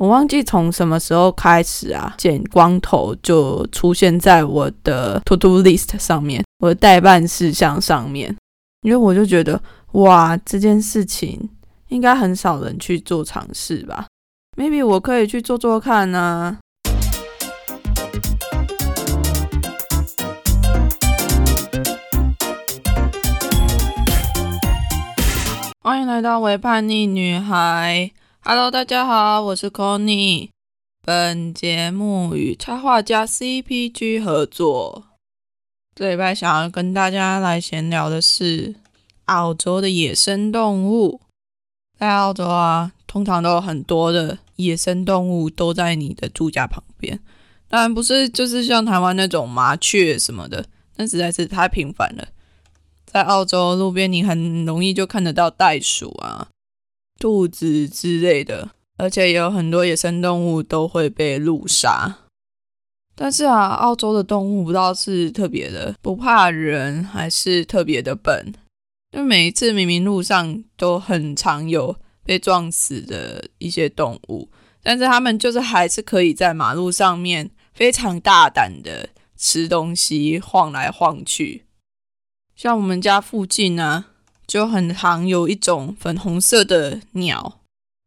[0.00, 8.34] 我忘记从什么时候开始啊，剪光头就出现在我的 to do list 上面，我的代办事项上面。
[8.80, 9.60] 因为我就觉得，
[9.92, 11.50] 哇，这件事情
[11.88, 14.06] 应该很少人去做尝试吧
[14.56, 16.56] ？Maybe 我可以去做做看呢。
[25.82, 28.10] 欢迎来到为叛逆女孩。
[28.42, 30.48] Hello，大家好，我是 Conny。
[31.02, 35.04] 本节目与插画家 CPG 合作。
[35.94, 38.76] 这礼拜想要跟大家来闲聊的是
[39.26, 41.20] 澳洲的野生动物。
[41.98, 47.20] 在澳洲啊，通常都有很多的野生动物都在你的住家旁边。
[47.68, 50.64] 当然不是就是像台湾那种麻雀什么的，
[50.96, 52.26] 那实在是太频繁了。
[53.04, 56.48] 在澳洲路边，你很容易就看得到袋鼠啊。
[57.20, 62.20] 兔子之类的，而且也有很多野生动物都会被路杀。
[63.14, 68.54] 但是啊，澳洲的动物不知道是特别的不怕人，还是特别的笨。
[69.12, 74.48] 就每一次明明路上都很常有被撞死的一些动物，
[74.82, 81.66] 但是他们就是还是可以在马路上面非常大胆的吃东西，晃来晃去。
[82.56, 84.06] 像我们家附近呢。
[84.50, 87.60] 就很常有一种粉红色的鸟，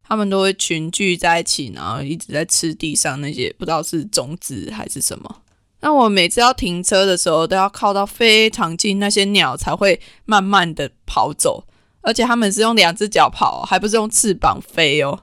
[0.06, 5.40] 它们都会群聚在一起，然后一直在吃地上那些不知道是种子还是什么。
[5.80, 11.64] 那我每次要停车的时候，都要靠到非常近，那些鸟才会慢慢的跑走，
[12.02, 15.20] 而且它们是用两只脚跑，还不是用翅膀飞哦。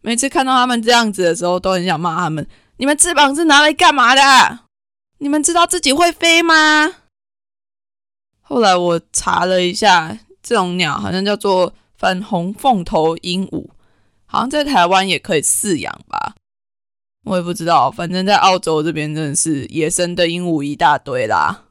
[0.00, 2.44] 每次看到它们这样子的时候，都很想骂它们：
[2.78, 4.58] 你们翅膀是拿来干嘛的？
[5.18, 6.94] 你们知道自己会飞吗？
[8.40, 10.18] 后来我查了一下。
[10.46, 13.66] 这种鸟好像叫做粉红凤头鹦鹉，
[14.26, 16.36] 好像在台湾也可以饲养吧，
[17.24, 17.90] 我也不知道。
[17.90, 21.64] 反正在澳洲这边真的是野生的鹦鹉一大堆啦。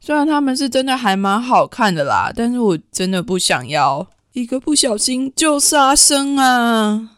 [0.00, 7.13] 虽然它们是真的还蛮好看的啦，但是我真的不想要一个不小心就杀生啊。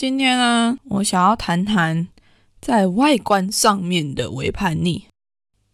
[0.00, 2.08] 今天呢，我想要谈谈
[2.58, 5.04] 在外观上面的微叛逆。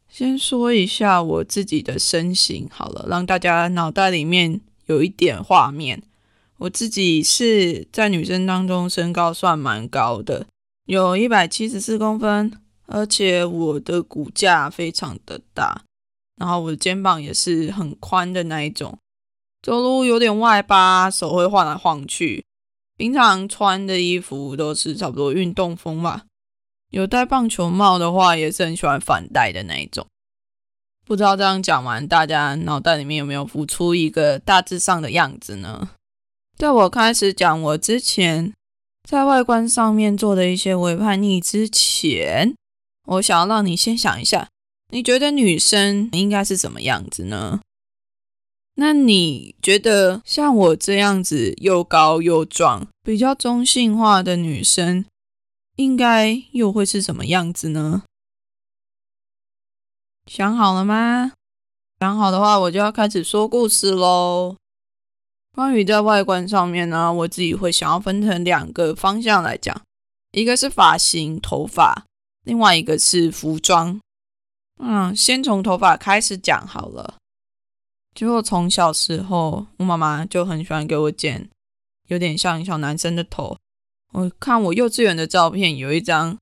[0.09, 6.03] 先说一下我自己的身形好了，让大家脑袋里面有一点画面。
[6.57, 10.47] 我自己是在女生当中身高算蛮高的，
[10.87, 12.53] 有一百七十四公分，
[12.87, 15.83] 而且我的骨架非常的大，
[16.35, 18.99] 然后我的肩膀也是很宽的那一种，
[19.63, 22.45] 走路有点外八，手会晃来晃去。
[22.97, 26.25] 平常穿的衣服都是差不多运动风吧。
[26.91, 30.07] 有戴棒球帽的话，也是很喜欢反戴的那一种。
[31.05, 35.91] 不知道这样讲完，大家脑袋里面有没有浮出一个大致上的样子呢？
[36.57, 38.55] 在我开始讲我之前
[39.07, 42.55] 在外观上面做的一些微叛逆之前，
[43.05, 44.49] 我想要让你先想一下，
[44.91, 47.61] 你觉得女生应该是什么样子呢？
[48.79, 55.07] 那你觉得像我这样子又高又壮、比较中性化的女生，
[55.77, 58.03] 应该又会是什么样子呢？
[60.27, 61.33] 想好了吗？
[62.01, 64.57] 想好的话，我就要开始说故事喽。
[65.55, 69.81] 关于在外观上面呢，我自己会想要分成两个方向来讲，
[70.33, 72.05] 一个是发型、头发，
[72.45, 73.99] 另外一个是服装。
[74.79, 77.15] 嗯，先从头发开始讲好了。
[78.17, 81.51] 就我从小时候，我妈妈就很喜欢给我剪
[82.09, 83.59] 有点像小男生的头。
[84.15, 86.35] 我看我幼稚园的照片，有一张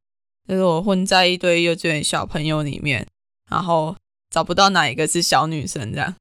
[0.46, 3.04] 就是我混在一堆幼稚园小朋友里面，
[3.50, 3.96] 然后
[4.30, 6.14] 找不到哪一个是小女生这样。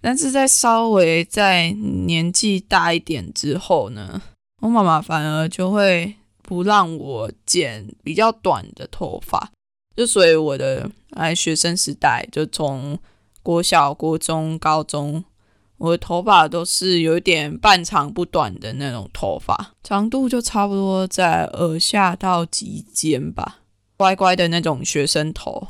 [0.00, 4.22] 但是在稍微在年纪大一点之后呢，
[4.62, 9.50] 我妈妈反而就会不让我剪比较短的头发。
[9.96, 12.96] 就所以我的哎学生时代就从。
[13.44, 15.22] 国小、国中、高中，
[15.76, 23.58] 我的头发都是有一点半长不短的那种头发，长度就差不多在耳下到及肩吧，
[23.98, 25.68] 乖乖的那种学生头。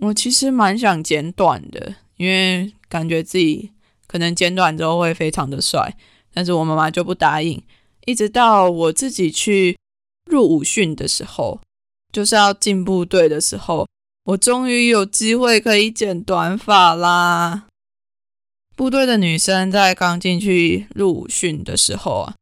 [0.00, 3.70] 我其实蛮想剪短的，因为感觉自己
[4.08, 5.96] 可能剪短之后会非常的帅，
[6.32, 7.62] 但是我妈妈就不答应。
[8.04, 9.78] 一直到我自己去
[10.28, 11.60] 入伍训的时候，
[12.12, 13.86] 就是要进部队的时候。
[14.24, 17.64] 我终于有机会可以剪短发啦！
[18.74, 22.34] 部队的女生在刚进去入伍训的时候啊，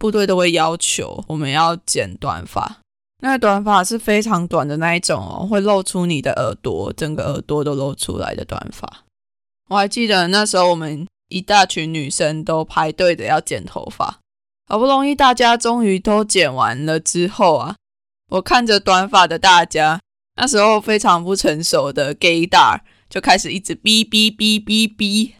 [0.00, 2.80] 部队都会要求我们要剪短发。
[3.20, 9.04] 那短发是非常短的那一种哦，会露出你的耳朵，整个耳朵都露出来的短发。
[9.68, 14.18] 我还记得那时候我们一大群女生都排队的要剪头发，
[14.66, 17.76] 好不容易大家终于都剪完了之后啊，
[18.30, 20.00] 我看着短发的大家，
[20.36, 25.32] 那时候非常不成熟的 gay 大就开始一直哔哔哔哔哔，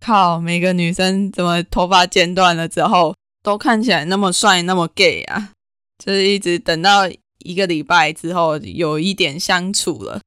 [0.00, 5.50] 靠，每个女生怎么头发剪短了之后都看起来那么帅那么 gay 啊？
[5.98, 7.08] 就是一直等到
[7.40, 10.20] 一个礼拜之后，有一点相处了，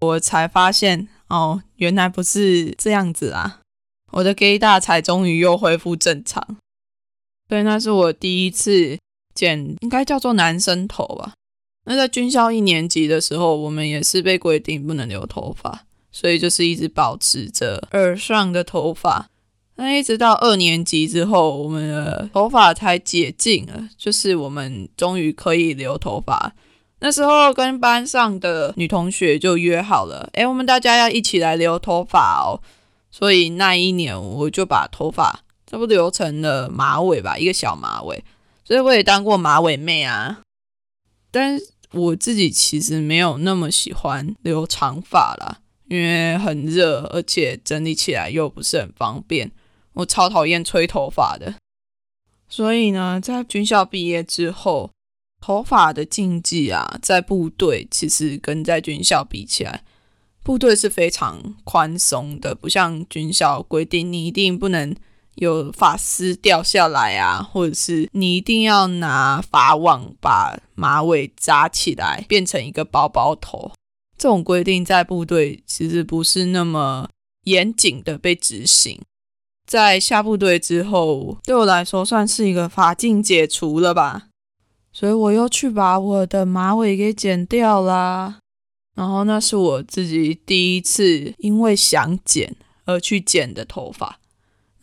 [0.00, 3.60] 我才发现哦，原来不是这样子啊！
[4.12, 6.56] 我的 gay 大才终于又恢复正常。
[7.48, 8.98] 对，那是我第一次
[9.34, 11.32] 剪，应该叫做男生头吧。
[11.86, 19.30] 那在军校一年级的时候，我们也是被规定不能留头发，所以就是一直保持着耳上的头发。
[19.76, 26.54] 那一直到二年级之后，我们的头发才解禁了，就是我们终于可以留头发。
[27.00, 32.58] 那时候跟班上的女同学就约好了，哎，我们大家要一起来留头发哦。
[33.10, 38.24] 所以那一年我就把头发差不多留成了马尾吧，一个小马尾。
[38.64, 40.40] 所以我也当过马尾妹啊，
[41.30, 41.60] 但
[41.92, 49.52] 我自己其实没有那么喜欢留长发啦，因为很热，而且整理起来又不是很方便。
[49.94, 51.54] 我超讨厌吹头发的，
[52.48, 54.90] 所以呢，在军校毕业之后，
[55.40, 59.84] 头发的禁忌啊，在部队其实跟在军校比起来，
[60.42, 64.94] 部队是非常宽松的，不像军校规定你一定不能
[65.36, 73.72] 有发丝掉下来啊，或者是你一定要拿发网把马尾扎起来变成一个包包头，
[74.18, 77.08] 这种规定在部队其实不是那么
[77.44, 79.00] 严谨的被执行。
[79.66, 84.28] 在下部队之后，对我来说算是一个法禁解除了吧，
[84.92, 88.38] 所以我又去把我的马尾给剪掉啦。
[88.94, 92.56] 然后那是我自己第一次因为想剪
[92.86, 94.18] 而去剪的头发。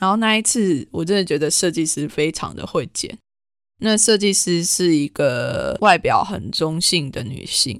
[0.03, 3.17] 然后那一次我真的觉得设计师非常的会剪。
[3.79, 7.79] 那设计师是一个外表很中性的女性，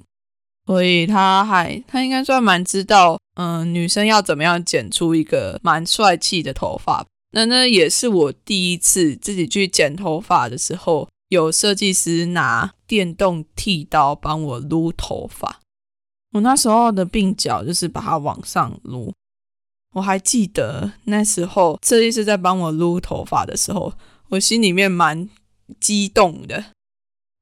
[0.64, 3.18] 所以她还她应该算蛮知道。
[3.34, 7.04] 嗯，女生要怎么样剪出一个蛮帅气的头发？
[7.32, 15.60] 那那也是我第一次自己去剪头发的时候，有设计师拿电动剃刀帮我撸头发。
[16.32, 19.12] 我那时候的鬓角就是把它往上撸。
[19.94, 23.92] 我还记得那时候设计师在帮我撸头发的时候，
[24.28, 25.28] 我心里面蛮
[25.80, 26.66] 激动的。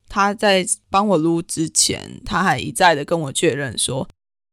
[0.08, 4.08] 他在帮我撸之前，他还一再的跟我确认说。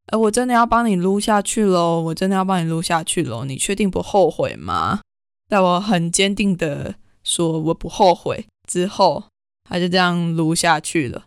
[0.07, 2.01] 呃，我真的要帮你撸下去喽！
[2.01, 3.45] 我真的要帮你撸下去喽！
[3.45, 5.01] 你确定不后悔吗？
[5.47, 9.25] 在我很坚定的说我不后悔之后，
[9.69, 11.25] 他就这样撸下去了。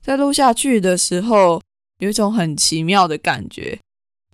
[0.00, 1.62] 在撸下去的时候，
[1.98, 3.78] 有一种很奇妙的感觉，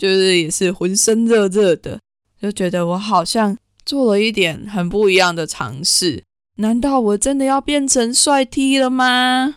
[0.02, 2.00] 就是也是浑身热热的，
[2.40, 3.56] 就觉得我好像
[3.86, 6.24] 做了一点很不一样的尝试。
[6.56, 9.54] 难道我真的要变成帅 T 了吗？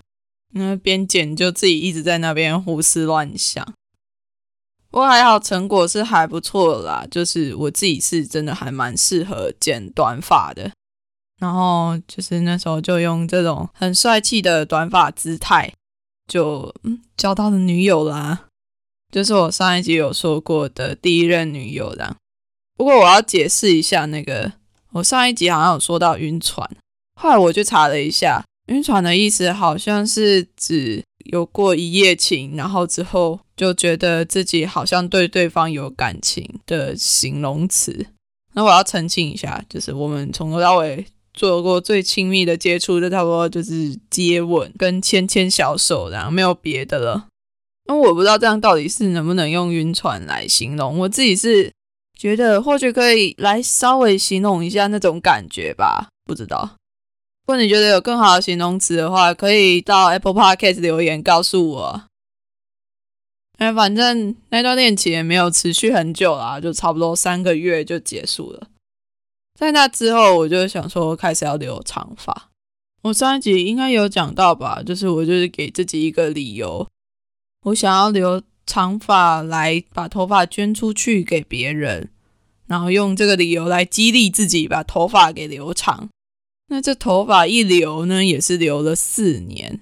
[0.54, 3.66] 那边剪就自己一直在那边胡思乱想。
[4.92, 7.08] 不过还好，成果是还不错啦。
[7.10, 10.72] 就是我自己是真的还蛮适合剪短发的，
[11.40, 15.74] 然后就是那时候就用这种很帅气的短发姿态，
[16.28, 18.46] 就嗯交到了女友啦。
[19.16, 22.18] 就是我上一集有说过的第一任女友啦。
[22.76, 24.52] 不过我要解释一下，那个
[24.92, 26.70] 我上一集好像有说到晕船，
[27.16, 31.02] 后来我去查了一下，晕船的意思好像是指。
[31.32, 38.06] 有过一夜情，然后之后就觉得自己好像对对方有感情的形容词。
[38.54, 41.04] 那我要澄清一下，就是我们从头到尾
[41.34, 47.26] 做过最亲密的接触，就差不多就是接吻跟牵牵小手，然后没有别的了。
[47.88, 50.98] 那我不知道这样到底是能不能用晕船来形容。
[51.00, 51.72] 我自己是
[52.18, 56.78] 觉得或许可以来稍微形容一下那种感觉吧，不知道。
[57.48, 62.04] 如果你觉得有更好的形容词的话，可以到 Apple Podcast 留言告诉我。
[63.58, 68.68] 哎，反正那段恋情也没有持续很久啦，就差不多三个月就结束了。
[69.58, 72.50] 在那之后，我就想说开始要留长发。
[73.04, 76.86] 我上一集应该有讲到吧，就是我就是给自己一个理由，
[77.66, 82.10] 我想要留长发来把头发捐出去给别人，
[82.68, 86.10] 然后用这个理由来激励自己把头发给留长。
[86.68, 89.80] 那这头发一留呢，也是留了四年，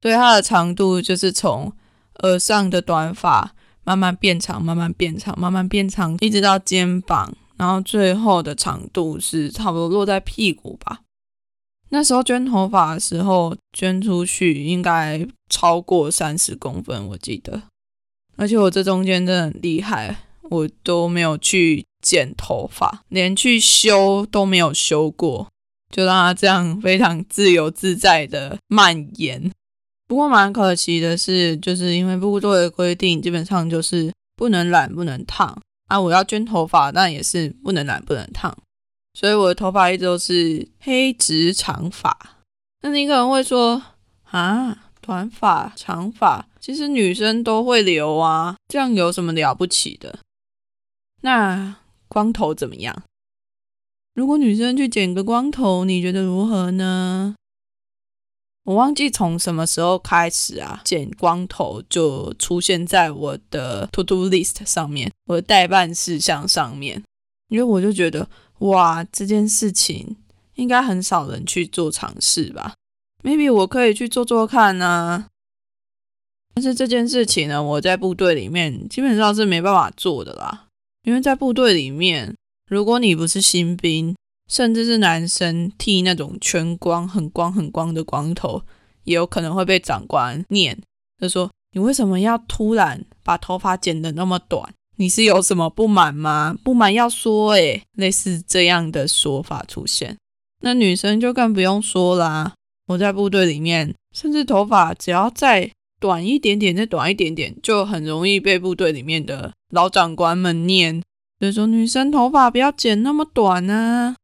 [0.00, 1.72] 对它的长度就是从
[2.22, 3.54] 耳上的短发
[3.84, 11.00] 慢慢变长，慢慢变长，慢慢变长，一直到肩膀，然后最后的长度是差不多落在屁股吧。
[11.94, 17.62] 那时候捐头发的时候，捐出去应该超过三十公分，我记得。
[18.34, 20.16] 而且我这中间真的很厉害，
[20.50, 25.46] 我都没有去剪头发，连去修都没有修过，
[25.88, 29.52] 就让它这样非常自由自在的蔓延。
[30.08, 36.00] 不过蛮可惜的是，就是因为部队的规定，基本上就是不能染、不能烫啊。
[36.00, 38.52] 我要捐头发，但也是不能染、不能烫。
[39.14, 42.36] 所以我的头发一直都是黑直长发。
[42.82, 43.80] 那你可能会说
[44.24, 50.18] 啊，短发、长发，其实女生都会留啊，这样有什么了不起的？
[51.22, 51.76] 那
[52.08, 53.04] 光头怎么样？
[54.14, 57.36] 如果女生去剪个光头，你觉得如何呢？
[58.64, 67.02] 我忘记从什么时候开始啊，剪光头就出现在我的 to do list 上面，我的代办事项上面，
[67.48, 68.28] 因为我就觉得。
[68.58, 70.16] 哇，这件事情
[70.54, 72.74] 应该很少人去做尝试吧
[73.22, 75.26] ？Maybe 我可以去做做看呢。
[76.54, 80.68] 但是这件事情呢，我在部队里面基本上是没办法做的啦。
[81.02, 82.34] 因为在部队里面，
[82.70, 84.14] 如果你不是新兵，
[84.48, 88.62] 甚至是男生剃那种全光、很光、很光的光头，
[89.02, 90.80] 也有可能会被长官念，
[91.20, 94.72] 就说你为什么要突然把头发剪得那么短？
[94.96, 96.56] 你是有什么不满吗？
[96.62, 100.16] 不满要说诶，类似这样的说法出现，
[100.60, 102.54] 那女生就更不用说啦。
[102.86, 111.02] 我在部队里面，甚至头发只要再短一点点，再短一点点，就很容易被部队里面的老长官们念，
[111.40, 114.14] 就说女生头发不要剪那么短啊。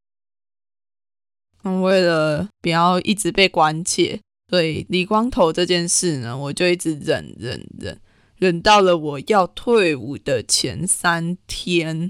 [1.63, 7.99] 那为了不要一直被关切，对理光头这件事呢，我就一直忍忍忍。
[8.41, 12.09] 忍到了我要退伍的前三天，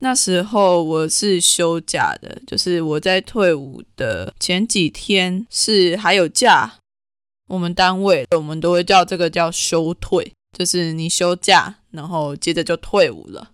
[0.00, 6.74] 那时候我是休假的，就是我在退伍的前几天是还有假。
[7.46, 13.50] 我们单位我们都会叫这个叫休退，就是你休假，然后接着就退伍了。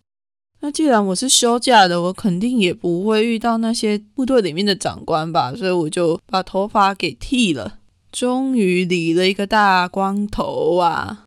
[0.61, 7.78] 那既然我是休假的，我肯定也不会遇到那些部队里面的长官吧，所以我就把头发给剃了，
[8.11, 11.25] 终于理了一个大光头啊！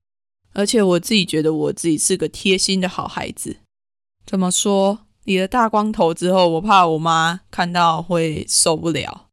[0.53, 3.57] 而且我自己觉得我自己是个贴心的好孩子。
[4.25, 4.99] 怎么说？
[5.25, 9.27] 理了大光头之后，我怕我妈看到会受不了，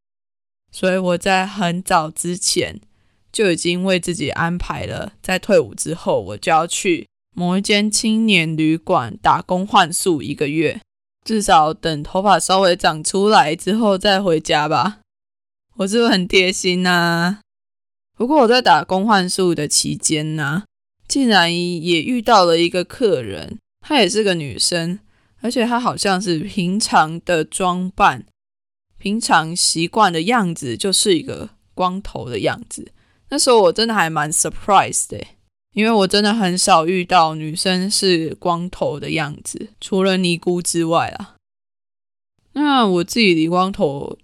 [0.70, 2.80] 所以我在很早之前
[3.32, 10.82] 就已经为自己安排了，在退伍之后，我就要去某一间青年旅馆打工换宿一个月，
[11.24, 14.98] 至少等头发稍微长出来之后再回家吧。
[15.76, 17.38] 我是不是很贴心呐？
[18.14, 20.64] 不过我在打工换宿的期间呢？
[21.08, 24.98] 竟然也遇到了一个客人，她也是个女生，
[25.40, 28.26] 而且她好像是平常的装扮，
[28.98, 32.90] 平常习惯的样子就是一个光头的样子。
[33.28, 35.24] 那时候我真的还蛮 surprised 的，
[35.74, 41.36] 因为我真的很少遇到女生是光头的样子，除了尼姑之外啊。
[42.54, 44.18] 那我自己理光头，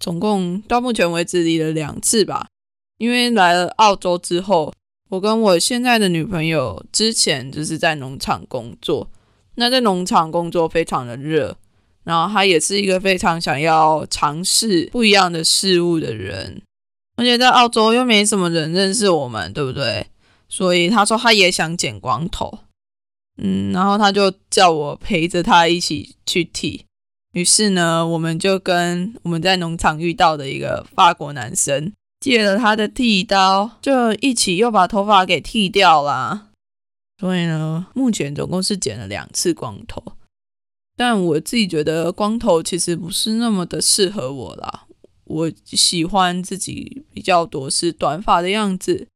[0.00, 2.48] 总共到目前为止理了两次吧，
[2.98, 4.72] 因为来了澳洲之后。
[5.08, 9.08] 我跟我现在的女朋友之前就是在农场工作，
[9.54, 11.56] 那在农场工作非常的热，
[12.02, 16.60] 然后她也是一个非常想要尝试不一样的事物的人，
[17.16, 20.08] 而且在澳洲又没什么人认识我们，对不对？
[20.48, 22.58] 所以她说她也想剪光头，
[23.38, 26.84] 嗯，然后她就叫我陪着她一起去剃，
[27.32, 31.92] 于是呢，我们就跟我们在农场遇到的一个法国男生。
[32.20, 36.48] 借了他的剃刀，就一起又把头发给剃掉了。
[37.18, 40.02] 所以呢，目前总共是剪了两次光头。
[40.96, 44.86] 但我自己觉得光头其实不是那么的适合我啦。
[45.24, 49.08] 我喜欢自己比较多是短发的样子。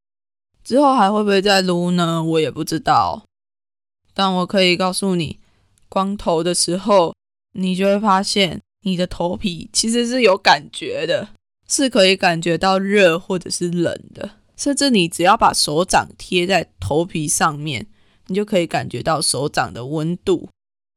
[0.62, 2.22] 之后还会不会再撸呢？
[2.22, 3.24] 我也不知道。
[4.12, 5.38] 但我可以告诉你，
[5.88, 7.14] 光头的时候，
[7.52, 11.30] 你就会发现你的头皮其实是有感觉的。
[11.70, 17.86] 是可以感觉到热或者是冷的，甚至你只要把手掌贴在头皮上面，
[18.26, 20.48] 你就可以感觉到手掌的温度。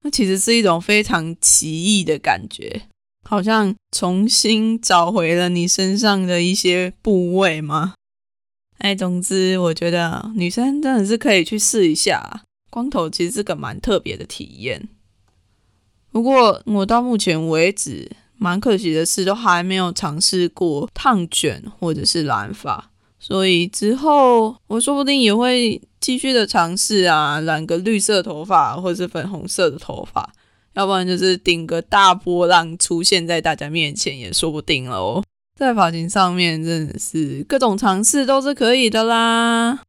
[0.01, 2.89] 那其实是一种非常奇异的感觉，
[3.30, 7.94] 好像重新找回了你身上的一些部位吗？
[8.80, 14.89] 哎，总之我觉得女生真的是可以去试一下光头，其实是个蛮特别的体验。
[16.12, 18.12] 不过我到目前为止。
[18.43, 30.33] 蛮可惜的是，都还没有尝试过烫卷或者是染发，所以之后我说不定也会继续的尝试啊，染个绿色头发或者是粉红色的头发，
[30.73, 35.23] 要不然就是顶个大波浪出现在大家面前也说不定了哦。
[35.57, 39.79] 在发型上面真的是各种尝试都是可以的啦。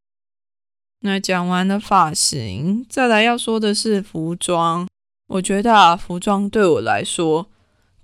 [1.00, 4.86] 那讲完了发型，再来要说的是服装。
[5.26, 7.48] 我觉得啊，服装对我来说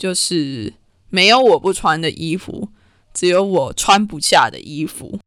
[0.01, 0.73] 就是
[1.11, 2.71] 没有我不穿的衣服，
[3.13, 5.19] 只有我穿不下的衣服。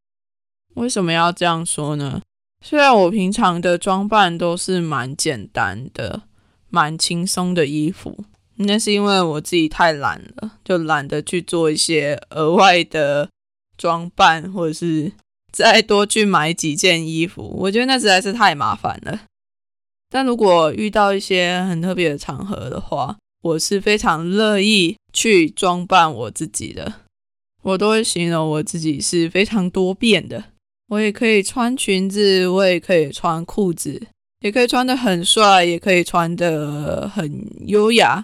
[0.73, 2.19] 为什么要这样说呢？
[2.59, 6.23] 虽然我平常的装扮都是蛮简单的、
[6.69, 8.25] 蛮轻松的衣服，
[8.55, 13.29] 那是因为我自己太懒了，就懒得去做一些额外的
[13.77, 15.11] 装扮，或者是
[15.51, 17.55] 再多去买几件衣服。
[17.59, 19.21] 我觉得那实在是太麻烦了。
[20.09, 26.93] 但如果遇到一些很特别的场合的话，我是非常乐意去装扮我自己的。
[27.61, 30.45] 我都会形容我自己是非常多变的。
[30.87, 34.07] 我也可以穿裙子，我也可以穿裤子，
[34.41, 38.23] 也可以穿的很帅，也可以穿的很优雅。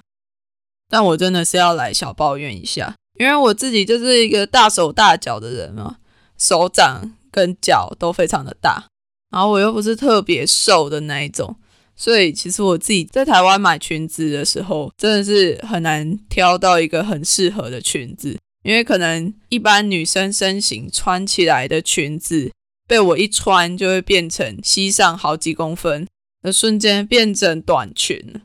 [0.89, 5.97] 但我真的是要来小抱怨一下，因为我自己就是一个大手大脚的人嘛，
[6.37, 8.87] 手掌跟脚都非常的大，
[9.31, 11.57] 然后我又不是特别瘦的那一种。
[11.99, 22.53] 所以其实我自己在台湾买裙子的时候，真的是很难挑到一个很适合的裙子，因为可能一般女生身形穿起来的裙子，
[22.87, 26.07] 被我一穿就会变成膝上好几公分，
[26.41, 28.41] 的瞬间变成短裙。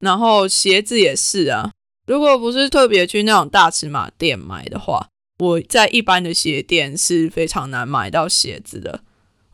[0.00, 1.70] 然后鞋子也是啊，
[2.04, 5.06] 如果不是特别去那种大尺码店买的话，
[5.38, 9.02] 我在一般的鞋店是非常难买到鞋子的。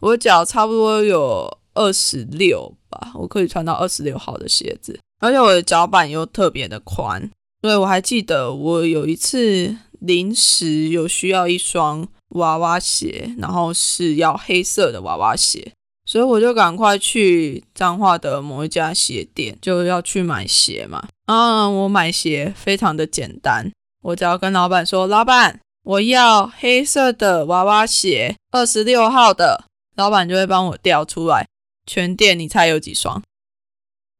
[0.00, 1.58] 我脚差不多有。
[1.74, 7.30] 二十六吧，我可以穿到二十六号的鞋子，而且我的脚板又特别的宽，
[7.62, 15.72] 所以我还记得我有一次临时有需要一双娃娃鞋，然后是要黑色的娃娃鞋，
[16.04, 21.08] 所以我就赶快去彰化的某一家鞋店，就要去买鞋嘛。
[21.26, 29.64] 嗯，我买鞋非常的简单，我只要跟老板说，老板我要黑色的娃娃鞋，二十六号的，
[29.96, 31.46] 老板就会帮我调出来。
[31.86, 33.22] 全店你猜有几双？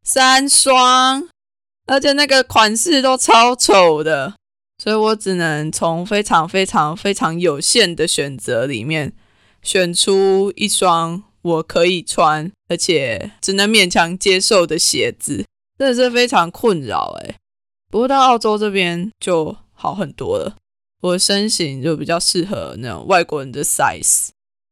[0.02, 1.28] 三双，
[1.86, 4.34] 而且那个款式都超丑的，
[4.76, 9.14] 所以我只能从非常非常非常有限的选择里面
[9.62, 15.46] 选出一双我可以穿，而且只能勉强接受的鞋子，
[15.78, 17.36] 真的是非常困扰哎。
[17.90, 20.56] 不过到澳洲这边就好很多了，
[21.00, 24.28] 我身形就比较适合那种外国人的 size。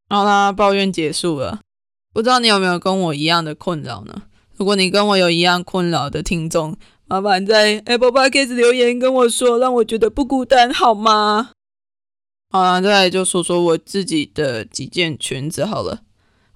[0.09, 1.61] 好啦，抱怨结束了。
[2.13, 4.23] 不知道你有没有跟我一样的困扰呢？
[4.55, 11.49] 如果你跟我有一样困扰的听众，麻烦在 Apple Podcast 留言跟我说，让我觉得不孤单，好吗？
[12.51, 16.01] 好了，再来就说说我自己的几件裙子好了。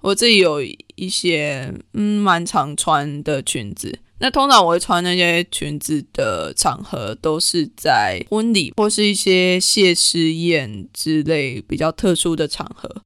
[0.02, 13.02] 我自己有一些嗯蛮常穿的裙子，那通常我会穿那些裙子的场合都是在婚礼或是一些谢师宴之类比较特殊的场合。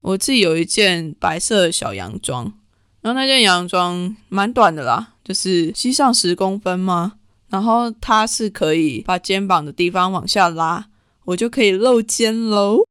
[0.00, 2.44] 我自己有一件白色的小洋装，
[3.00, 7.14] 然后那件洋装蛮短的啦，就是膝上十公分吗？
[7.48, 10.88] 然后它是可以把肩膀的地方往下拉，
[11.24, 12.84] 我就可以露肩喽。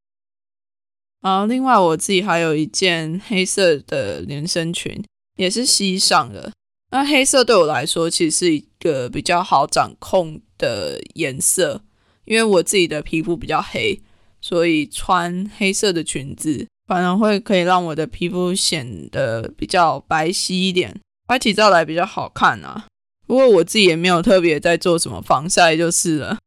[1.22, 5.04] 然后另外我自己还有一件黑色的连身裙，
[5.36, 6.52] 也是膝上的。
[6.92, 11.82] 那黑色对我来说其实是一个比较好掌控的颜色，
[12.26, 14.02] 因为我自己的皮肤比较黑，
[14.42, 16.68] 所以穿黑色的裙子。
[16.88, 22.88] 反而会可以让我的皮肤显得比较白皙一点，拍起照来比较好看啊。
[23.28, 26.38] 不过我自己也没有特别在做什么防晒就是了。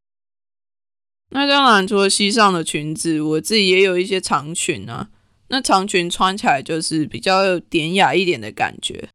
[1.29, 5.09] 那当然，除了膝上的裙子，我自己也有一些长裙啊。
[5.49, 9.09] 那长裙穿起来就是比较典雅一点的感觉。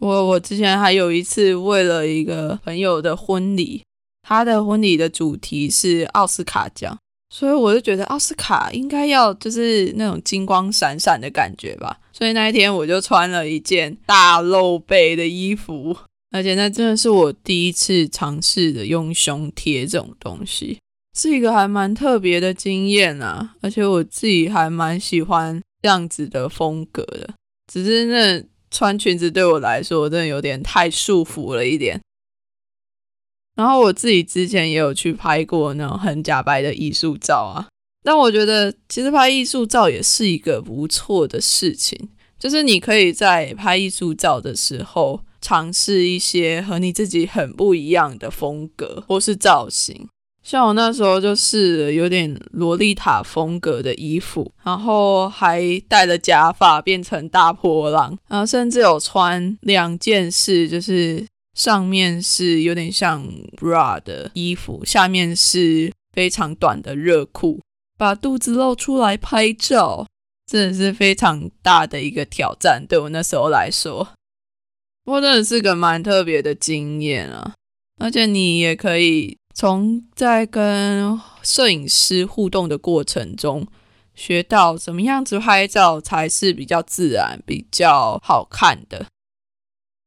[0.00, 3.84] 我我之前还有一次为了一个朋友的婚礼，
[4.22, 6.98] 他的婚礼的主题是奥斯卡奖。
[7.34, 11.98] 所以我就觉得奥斯卡应该要就是那种金光闪闪的感觉吧。
[12.12, 15.96] 所以那一天我就穿了一件大露背的衣服，
[16.30, 20.78] 而且那真的是我第一次尝试的用胸贴这种东西，
[21.18, 23.56] 是一个还蛮特别的经验啊。
[23.60, 27.34] 而且我自己还蛮喜欢这样子的风格的，
[27.66, 32.00] 只是那穿裙子对我来说真的有点太束缚了一点。
[33.56, 37.68] 然后我自己之前也有去拍过那种很假白的艺术照啊，
[38.02, 50.08] 但我觉得其实拍艺术照也是一个不错的事情，就是你可以在拍艺术照的时候尝试一些和你自己很不一样的风格或是造型。
[50.42, 61.24] 像我那时候就是有点洛丽塔风格的衣服，然后还戴了假发变成大波浪，然后甚至有穿两件事，就是。
[61.54, 67.60] 上面是有点像 bra 的衣服，下面是非常短的热裤，
[67.96, 70.06] 把肚子露出来拍照，
[70.46, 74.08] 真的是非常大的一个挑战，对我那时候来说。
[75.04, 77.54] 不过真的是个蛮特别的经验啊，
[78.00, 83.66] 而且你也可以从在跟摄影师互动的过程中，
[84.14, 89.06] 学到怎么样子拍照才是比较自然、比较好看的。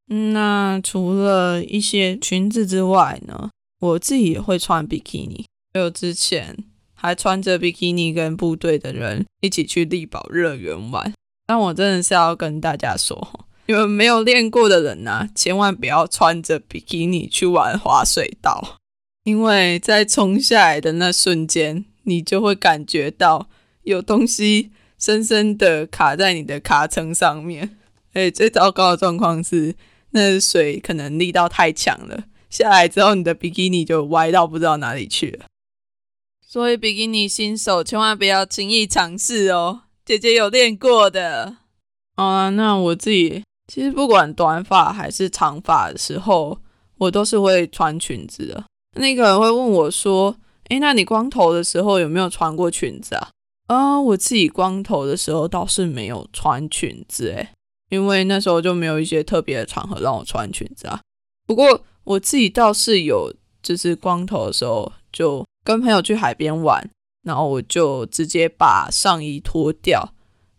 [0.10, 3.50] 那除了一些裙子之外呢，
[3.82, 5.46] 我自己也会穿比基尼。
[5.74, 6.58] 还有之前
[6.94, 11.14] 还穿着比基尼跟部队的人一起去力宝乐园玩。
[11.46, 18.80] 但我真的是要跟大家说，你们没有练过的人呢，千万不要穿着比基尼去玩滑水道，
[19.26, 23.50] 因为在冲下来的那瞬间，你就会感觉到
[23.84, 27.78] 有东西深深的卡在你的卡层上面。
[28.14, 29.76] 哎，最糟糕的状况是。
[30.18, 35.46] 那水可能力道太强了，下来之后你的比基尼就歪到不知道哪里去了。
[36.46, 41.58] 所以比基尼新手千万不要轻易尝试哦，姐姐有练过的。
[42.16, 46.60] 啊，那我自己其实不管短发还是长发的时候，
[46.98, 48.64] 我都是会穿裙子的。
[48.96, 50.36] 那个人会问我说
[50.70, 53.30] ：“诶，那你光头的时候有没有穿过裙子啊？”
[53.68, 57.50] 啊，我自己光头的时候倒是没有穿裙子，诶。
[57.90, 61.00] 因为那时候就没有一些特别的场合让我穿裙子啊。
[61.46, 66.90] 不过我自己倒是有，就是光头的时候，就跟朋友去海边玩，
[67.24, 70.14] 然后我就直接把上衣脱掉，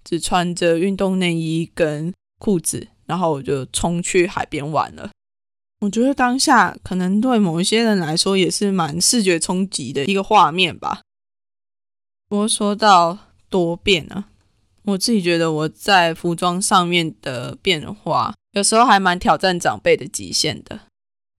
[0.05, 5.11] 只穿着运动内衣跟裤子，然后我就冲去海边玩了。
[5.81, 11.03] 我觉得当下可能对某一些人来说也是蛮视觉冲击的一个画面吧。
[12.29, 13.17] 不过说到
[13.49, 14.25] 多变呢。
[14.88, 20.81] 我自己觉得我在服装上面的变化，有时候还蛮挑战长辈的极限的。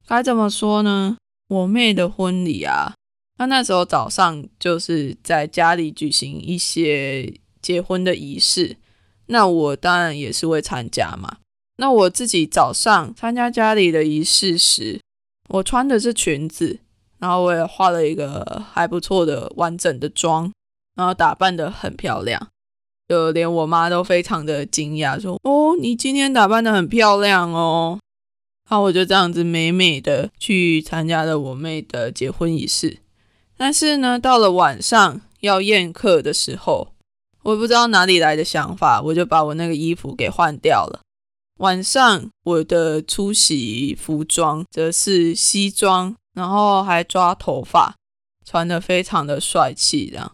[0.08, 1.18] 该怎么说呢？
[1.48, 2.94] 我妹的婚礼啊，
[3.38, 8.78] 她那时候早上就是在家里举行一些结婚的仪式，
[9.26, 11.38] 那我当然也是会参加嘛。
[11.78, 15.02] 那我自己早上参加家里的仪式时，
[15.48, 16.82] 我穿的是裙子，
[17.18, 20.52] 然后我也化了一个还不错的完整的妆，
[20.96, 22.48] 然后打扮的很漂亮。
[23.10, 28.00] 就连我妈都非常的惊讶，说：“哦，你今天打扮的很漂亮哦。”
[28.70, 33.00] 好，我就这样子美美的去参加了我妹的结婚仪式。
[33.58, 36.90] 但是呢，到了晚上要宴客的时候，
[37.42, 41.00] 我不知道哪里来的想法，我就把我那个衣服给换掉了。
[41.58, 47.96] 晚上我的出席服装则是西装，然后还抓头发，
[48.46, 50.32] 穿的非常的帅气，这样，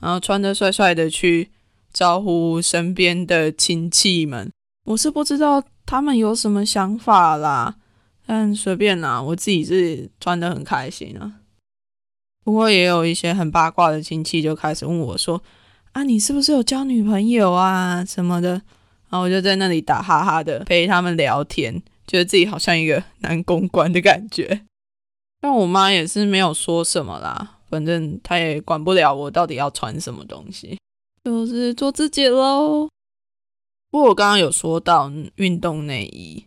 [0.00, 1.50] 然后穿的帅帅的去。
[1.92, 4.50] 招呼身边的亲戚们，
[4.84, 7.76] 我是不知道他们有什么想法啦，
[8.26, 11.34] 但随便啦，我自己是穿的很开心啊。
[12.44, 15.42] 不过也有一些很八卦的亲戚就开始问我说
[15.92, 18.62] ：“啊，你是不是有交女朋友啊什么的？”
[19.10, 24.62] 然后我就在那里打哈哈的陪他们聊天，觉得自己好像一个男公关的感觉。
[25.40, 30.78] 但我妈也是没有说什么啦，反正她也管不了我到底要穿什么东西。
[31.24, 32.88] 就是做自己喽。
[33.90, 36.44] 不过我刚刚有说到运动内衣，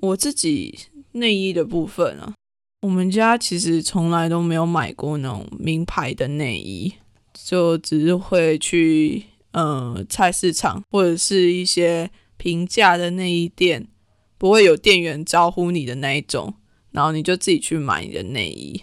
[0.00, 0.78] 我自己
[1.12, 2.34] 内衣的部分啊，
[2.82, 6.94] 我们家其实从来都没有买过那种名牌的内衣，
[7.34, 13.88] 就只是会去呃菜市场或者是一些平价的内衣店，
[14.38, 16.54] 不会有店员招呼你的那一种，
[16.92, 18.82] 然后你就自己去买你的内衣。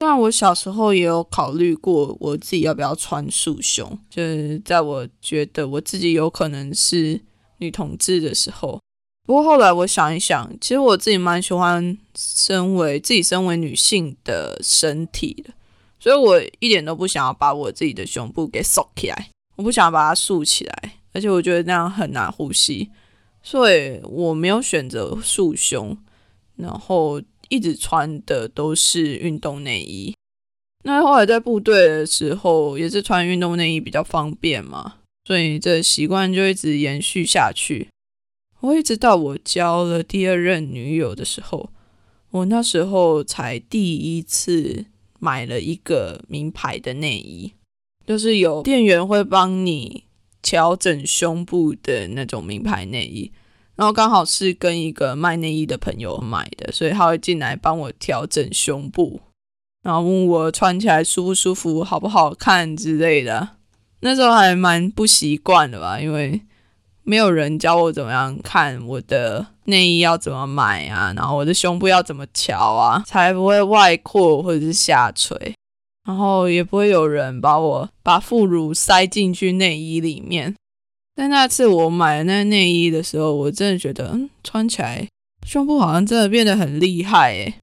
[0.00, 7.20] 虽然我小时候也有考虑过我自己要不要穿束胸，就是在我觉得我自己有可能是
[7.58, 8.80] 女同志的时候。
[9.26, 15.52] 不过后来我想一想，其实我自己蛮喜欢身为自己身为女性的身体的，
[15.98, 22.88] 所以我一点都不想要把我自己的胸部给收起来，我不想要把它竖起来，而且我觉得那样很难呼吸，
[23.42, 25.94] 所以我没有选择束胸，
[26.56, 27.20] 然后。
[27.50, 30.14] 一直穿的都是运动内衣，
[30.84, 37.88] 那后来在部队的时候也是穿运动内衣比较方便嘛，所以这习惯就一直延续下去。
[38.60, 41.70] 我一直到我交了第二任女友的时候，
[42.30, 44.86] 我那时候才第一次
[45.18, 47.52] 买了一个名牌的内衣，
[48.06, 50.04] 就是有店员会帮你
[50.40, 53.32] 调整胸部的那种名牌内衣。
[53.80, 59.18] 然后刚好是跟一个卖内衣的朋友买的，所以他会进来帮我调整胸部，
[59.82, 63.48] 然后问我穿起来舒不舒服、好不好看之类的。
[64.00, 66.42] 那时候还蛮不习惯的吧，因为
[67.04, 75.54] 没有人教我怎么样看我的内衣要怎么买啊，然后我的胸部要怎么调啊，才不会外扩或者是下垂。
[76.06, 80.54] 然后也不会有人把我把副乳塞进去内衣里面。
[81.20, 85.06] 但那次我买那内衣的时候，我真的觉得，嗯，穿起来
[85.46, 87.56] 胸部好像真的变得很厉害诶，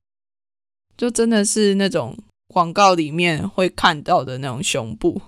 [0.96, 2.16] 就真的是那种
[2.50, 5.20] 广告里面会看到的那种胸部。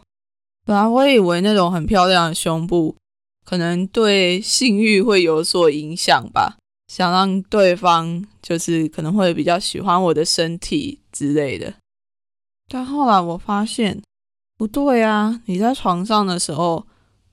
[0.63, 2.95] 本来我以为那种很漂亮的胸部，
[3.43, 11.73] 可能对性欲会有所影响吧，想让对方就是可能会比较喜欢我的身体之类的。
[12.67, 13.99] 但后来我发现
[14.55, 15.41] 不对啊！
[15.47, 16.85] 你在床上的时候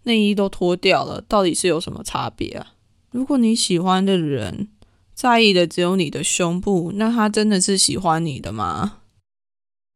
[0.06, 2.74] 内衣都脱掉了，到底是有什么差别啊？
[3.10, 4.68] 如果你喜欢的人
[5.12, 8.98] 在意的只有你的胸部，那他真的是喜欢你的吗？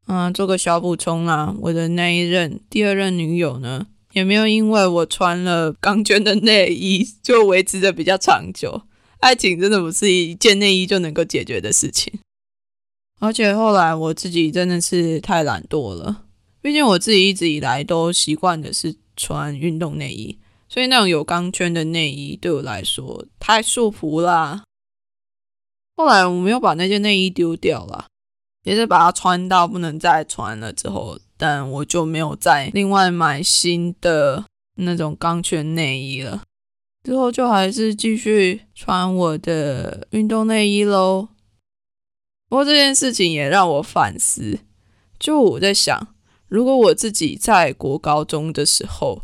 [0.08, 8.82] 嗯，做个小补充啊，我的那一任第二任女友呢，也没有因为我穿了钢圈的内衣就维持的比较长久。
[9.18, 12.12] 爱情真的不是一件内衣就能够解决的事情。
[13.20, 16.24] 而且后来我自己真的是太懒惰了，
[16.62, 24.64] 毕竟我自己一直以来都习惯的是穿运动内衣，所以那种有钢圈的内衣对我来说太束缚啦。
[25.94, 28.06] 后来我没有把那件内衣丢掉了，
[28.62, 36.42] 也是把它穿到不能再穿了之后，但我就没有再另外买新的那种钢圈内衣了。
[37.04, 41.28] 之后就还是继续穿我的运动内衣喽。
[42.48, 44.60] 不过这件事情也让我反思，
[45.18, 46.14] 就我在想，
[46.50, 49.22] 如果我自己在国高中的时候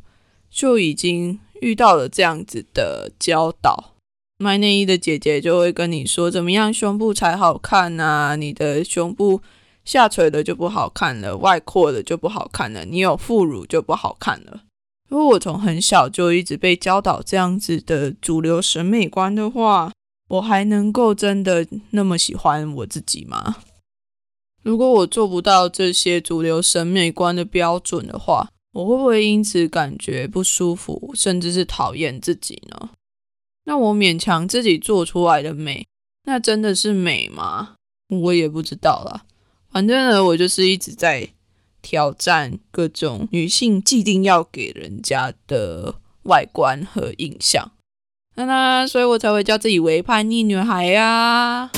[0.48, 3.94] 就已经遇到了这样子的教导，
[4.38, 9.42] 卖内衣的姐姐就会跟你说怎么样胸部才好看啊，你的胸部
[9.84, 14.62] 下垂的就不好看了，外扩的就不好看了，你有副乳就不好看了。
[15.08, 19.92] 如果我从很小就一直被教导这样子的主流审美观的话，
[20.28, 23.56] 我还能够真的那么喜欢我自己吗？
[24.66, 32.90] 如果我做不到这些主流审美观的标准的话，我会不会因此感觉不舒服，甚至是讨厌自己呢？
[33.66, 35.86] 那我勉强自己做出来的美，
[36.24, 37.74] 那真的是美吗？
[38.08, 39.22] 我也不知道啦。
[39.70, 41.28] 反正呢，我就是一直在
[41.80, 47.70] 挑战各种女性既定要给人家的外观和印象。
[48.34, 51.70] 那那，所以我才会叫自己为叛逆女孩呀。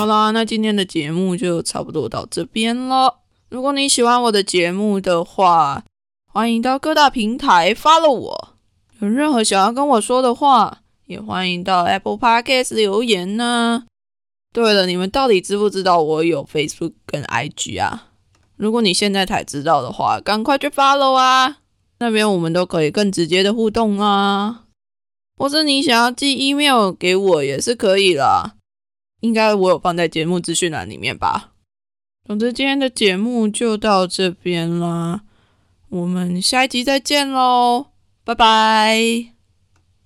[0.00, 3.18] 好啦，那今天的节目就差不多到这边了。
[3.50, 5.84] 如果你喜欢我的节目的话，
[6.24, 8.48] 欢迎到各大平台 follow 我。
[9.00, 13.84] 有任何想要跟我说的话，也欢迎到 Apple Podcast 留言呢。
[14.54, 18.06] 对了，你们到底知不知道我有 Facebook 跟 IG 啊？
[18.56, 21.58] 如果你现在才知道的话，赶快去 follow 啊！
[21.98, 24.62] 那边我们都可以更直接的互动啊。
[25.36, 28.54] 或是你想要寄 email 给我也是可以啦，
[29.20, 31.52] 应该我有放在节目资讯栏里面吧。
[32.26, 35.22] 总之，今天的节目就到这边啦，
[35.88, 37.86] 我们下一集再见喽，
[38.24, 39.39] 拜拜。